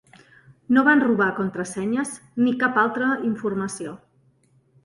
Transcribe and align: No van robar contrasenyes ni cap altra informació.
No 0.77 0.83
van 0.87 1.03
robar 1.03 1.27
contrasenyes 1.41 2.15
ni 2.47 2.57
cap 2.65 2.81
altra 2.87 3.11
informació. 3.33 3.97